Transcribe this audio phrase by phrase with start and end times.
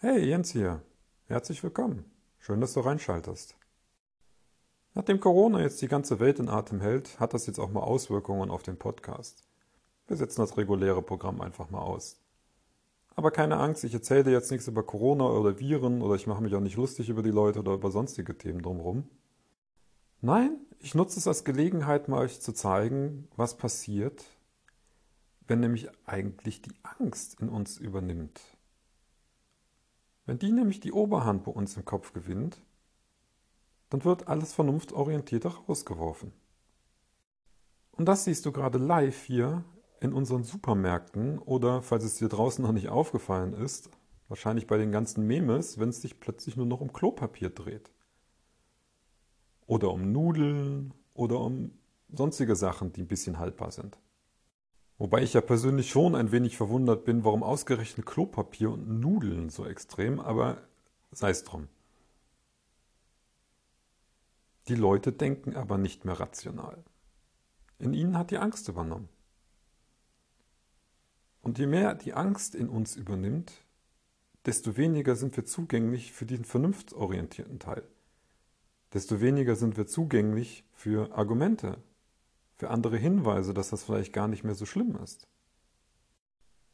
[0.00, 0.80] Hey, Jens hier.
[1.26, 2.04] Herzlich willkommen.
[2.38, 3.56] Schön, dass du reinschaltest.
[4.94, 8.48] Nachdem Corona jetzt die ganze Welt in Atem hält, hat das jetzt auch mal Auswirkungen
[8.48, 9.42] auf den Podcast.
[10.06, 12.20] Wir setzen das reguläre Programm einfach mal aus.
[13.16, 16.44] Aber keine Angst, ich erzähle dir jetzt nichts über Corona oder Viren oder ich mache
[16.44, 19.10] mich auch nicht lustig über die Leute oder über sonstige Themen drumherum.
[20.20, 24.24] Nein, ich nutze es als Gelegenheit, mal euch zu zeigen, was passiert,
[25.48, 28.40] wenn nämlich eigentlich die Angst in uns übernimmt.
[30.28, 32.60] Wenn die nämlich die Oberhand bei uns im Kopf gewinnt,
[33.88, 36.34] dann wird alles vernunftorientiert rausgeworfen.
[37.92, 39.64] Und das siehst du gerade live hier
[40.00, 43.88] in unseren Supermärkten oder, falls es dir draußen noch nicht aufgefallen ist,
[44.28, 47.90] wahrscheinlich bei den ganzen Memes, wenn es sich plötzlich nur noch um Klopapier dreht.
[49.66, 51.70] Oder um Nudeln oder um
[52.12, 53.98] sonstige Sachen, die ein bisschen haltbar sind.
[54.98, 59.64] Wobei ich ja persönlich schon ein wenig verwundert bin, warum ausgerechnet Klopapier und Nudeln so
[59.64, 60.60] extrem, aber
[61.12, 61.68] sei es drum.
[64.66, 66.84] Die Leute denken aber nicht mehr rational.
[67.78, 69.08] In ihnen hat die Angst übernommen.
[71.42, 73.52] Und je mehr die Angst in uns übernimmt,
[74.46, 77.84] desto weniger sind wir zugänglich für den vernunftsorientierten Teil.
[78.92, 81.78] Desto weniger sind wir zugänglich für Argumente,
[82.58, 85.28] für andere Hinweise, dass das vielleicht gar nicht mehr so schlimm ist.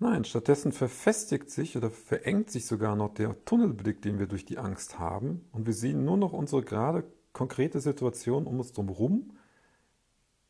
[0.00, 4.58] Nein, stattdessen verfestigt sich oder verengt sich sogar noch der Tunnelblick, den wir durch die
[4.58, 9.36] Angst haben, und wir sehen nur noch unsere gerade konkrete Situation um uns herum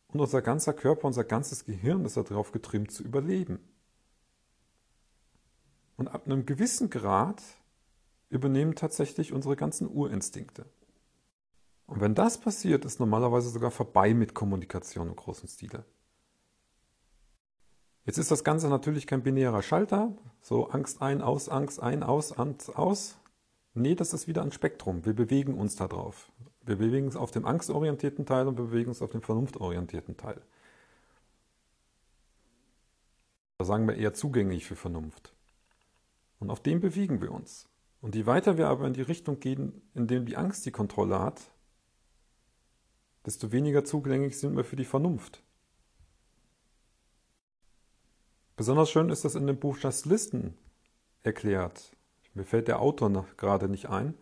[0.08, 3.58] und unser ganzer Körper, unser ganzes Gehirn ist darauf getrimmt zu überleben.
[5.96, 7.42] Und ab einem gewissen Grad
[8.30, 10.66] übernehmen tatsächlich unsere ganzen Urinstinkte.
[11.88, 15.84] Und wenn das passiert, ist normalerweise sogar vorbei mit Kommunikation im großen Stile.
[18.04, 22.32] Jetzt ist das Ganze natürlich kein binärer Schalter, so Angst ein, aus, Angst ein, aus,
[22.32, 23.18] Angst aus.
[23.72, 25.06] Nee, das ist wieder ein Spektrum.
[25.06, 26.30] Wir bewegen uns da drauf.
[26.60, 30.42] Wir bewegen uns auf dem angstorientierten Teil und wir bewegen uns auf dem vernunftorientierten Teil.
[33.56, 35.32] Da sagen wir eher zugänglich für Vernunft.
[36.38, 37.66] Und auf dem bewegen wir uns.
[38.02, 41.18] Und je weiter wir aber in die Richtung gehen, in dem die Angst die Kontrolle
[41.18, 41.40] hat,
[43.28, 45.42] desto weniger zugänglich sind wir für die Vernunft.
[48.56, 50.56] Besonders schön ist das in dem Buch Just Listen
[51.22, 51.94] erklärt.
[52.32, 54.14] Mir fällt der Autor gerade nicht ein.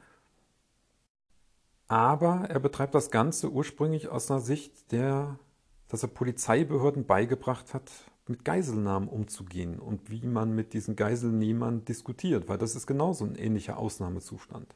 [1.87, 5.39] Aber er betreibt das Ganze ursprünglich aus einer Sicht, der,
[5.87, 7.93] dass er Polizeibehörden beigebracht hat,
[8.27, 13.37] mit Geiselnahmen umzugehen und wie man mit diesen Geiselnehmern diskutiert, weil das ist genauso ein
[13.37, 14.75] ähnlicher Ausnahmezustand.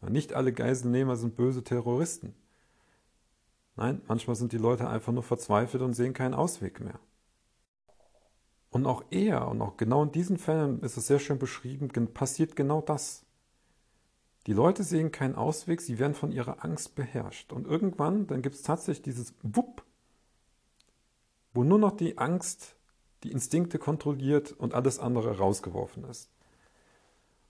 [0.00, 2.36] Nicht alle Geiselnehmer sind böse Terroristen.
[3.76, 6.98] Nein, manchmal sind die Leute einfach nur verzweifelt und sehen keinen Ausweg mehr.
[8.70, 12.54] Und auch er, und auch genau in diesen Fällen ist es sehr schön beschrieben, passiert
[12.54, 13.24] genau das.
[14.46, 17.52] Die Leute sehen keinen Ausweg, sie werden von ihrer Angst beherrscht.
[17.52, 19.82] Und irgendwann, dann gibt es tatsächlich dieses Wupp,
[21.52, 22.76] wo nur noch die Angst
[23.22, 26.30] die Instinkte kontrolliert und alles andere rausgeworfen ist.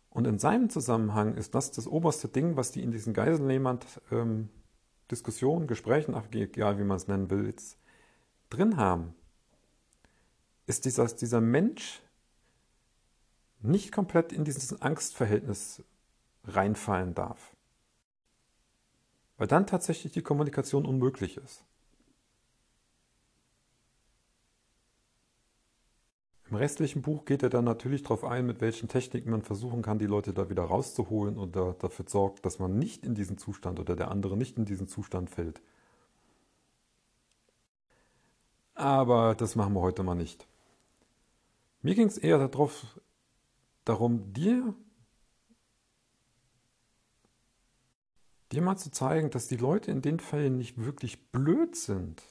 [0.08, 3.78] Und in seinem Zusammenhang ist das das oberste Ding, was die in diesen Geiselnehmern
[4.10, 4.48] ähm,
[5.10, 7.78] Diskussionen, Gesprächen, egal wie man es nennen will, jetzt
[8.48, 9.14] drin haben,
[10.66, 12.00] ist dieser, dieser Mensch
[13.60, 15.82] nicht komplett in dieses Angstverhältnis
[16.44, 17.54] reinfallen darf.
[19.36, 21.64] Weil dann tatsächlich die Kommunikation unmöglich ist.
[26.50, 30.00] Im restlichen Buch geht er dann natürlich darauf ein, mit welchen Techniken man versuchen kann,
[30.00, 33.78] die Leute da wieder rauszuholen und da, dafür sorgt, dass man nicht in diesen Zustand
[33.78, 35.62] oder der andere nicht in diesen Zustand fällt.
[38.74, 40.48] Aber das machen wir heute mal nicht.
[41.82, 43.00] Mir ging es eher darauf,
[43.84, 44.74] darum, dir,
[48.50, 52.22] dir mal zu zeigen, dass die Leute in den Fällen nicht wirklich blöd sind.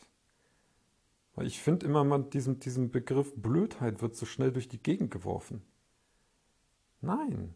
[1.40, 5.10] Weil ich finde immer, man, diesen, diesen Begriff Blödheit wird so schnell durch die Gegend
[5.10, 5.62] geworfen.
[7.00, 7.56] Nein.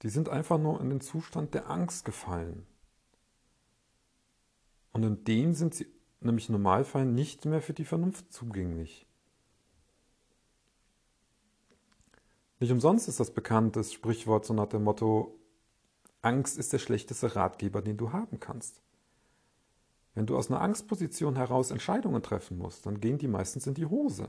[0.00, 2.66] Die sind einfach nur in den Zustand der Angst gefallen.
[4.92, 5.86] Und in dem sind sie
[6.20, 9.06] nämlich im nicht mehr für die Vernunft zugänglich.
[12.58, 15.38] Nicht umsonst ist das bekanntes Sprichwort so nach dem Motto,
[16.22, 18.80] Angst ist der schlechteste Ratgeber, den du haben kannst.
[20.14, 23.86] Wenn du aus einer Angstposition heraus Entscheidungen treffen musst, dann gehen die meistens in die
[23.86, 24.28] Hose.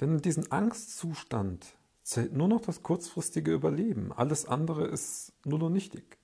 [0.00, 4.12] Denn in diesem Angstzustand zählt nur noch das kurzfristige Überleben.
[4.12, 6.18] Alles andere ist nur noch nichtig.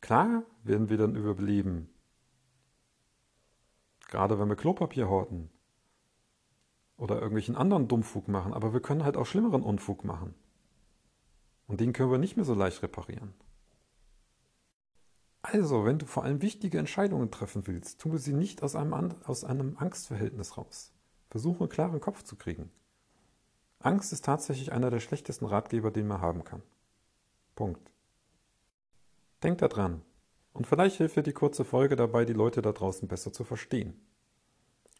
[0.00, 1.88] Klar werden wir dann überleben.
[4.08, 5.50] Gerade wenn wir Klopapier horten.
[6.96, 10.34] oder irgendwelchen anderen Dummfug machen, aber wir können halt auch schlimmeren Unfug machen.
[11.66, 13.34] Und den können wir nicht mehr so leicht reparieren.
[15.42, 19.44] Also, wenn du vor allem wichtige Entscheidungen treffen willst, tue sie nicht aus einem, aus
[19.44, 20.92] einem Angstverhältnis raus.
[21.30, 22.70] Versuche einen klaren Kopf zu kriegen.
[23.80, 26.62] Angst ist tatsächlich einer der schlechtesten Ratgeber, den man haben kann.
[27.56, 27.90] Punkt.
[29.42, 30.02] Denk daran.
[30.52, 34.00] Und vielleicht hilft dir die kurze Folge dabei, die Leute da draußen besser zu verstehen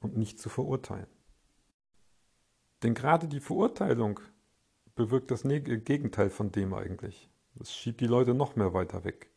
[0.00, 1.06] und nicht zu verurteilen.
[2.82, 4.18] Denn gerade die Verurteilung
[4.96, 7.30] bewirkt das Gegenteil von dem eigentlich.
[7.54, 9.31] Das schiebt die Leute noch mehr weiter weg.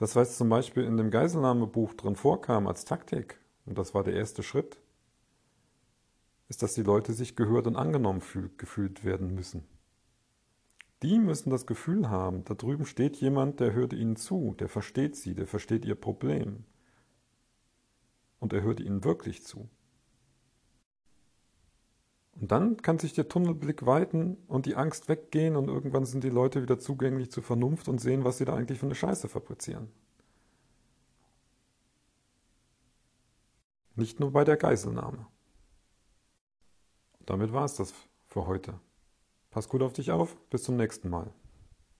[0.00, 4.14] Das, was zum Beispiel in dem Geiselnahmebuch drin vorkam als Taktik, und das war der
[4.14, 4.80] erste Schritt,
[6.48, 8.22] ist, dass die Leute sich gehört und angenommen
[8.56, 9.68] gefühlt werden müssen.
[11.02, 15.16] Die müssen das Gefühl haben, da drüben steht jemand, der hört ihnen zu, der versteht
[15.16, 16.64] sie, der versteht ihr Problem.
[18.38, 19.68] Und er hört ihnen wirklich zu.
[22.40, 26.30] Und dann kann sich der Tunnelblick weiten und die Angst weggehen und irgendwann sind die
[26.30, 29.88] Leute wieder zugänglich zur Vernunft und sehen, was sie da eigentlich für eine Scheiße fabrizieren.
[33.94, 35.26] Nicht nur bei der Geiselnahme.
[37.26, 37.92] Damit war es das
[38.28, 38.80] für heute.
[39.50, 41.30] Pass gut auf dich auf, bis zum nächsten Mal.